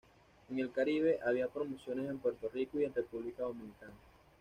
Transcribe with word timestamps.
En 0.49 0.57
el 0.57 0.71
Caribe, 0.71 1.19
había 1.23 1.47
promociones 1.47 2.09
en 2.09 2.17
Puerto 2.17 2.49
Rico 2.49 2.79
y 2.81 2.85
en 2.85 2.93
República 2.95 3.43
Dominicana. 3.43 3.93